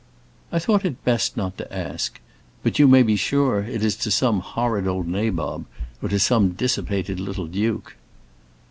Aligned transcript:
"I 0.51 0.57
thought 0.57 0.83
it 0.83 1.05
best 1.05 1.37
not 1.37 1.59
to 1.59 1.71
ask; 1.71 2.19
but 2.63 2.79
you 2.79 2.87
may 2.87 3.03
be 3.03 3.15
sure 3.15 3.61
it 3.61 3.83
is 3.85 3.95
to 3.97 4.09
some 4.09 4.39
horrid 4.39 4.87
old 4.87 5.07
nabob, 5.07 5.65
or 6.01 6.09
to 6.09 6.17
some 6.17 6.53
dissipated 6.53 7.19
little 7.19 7.45
duke." 7.45 7.95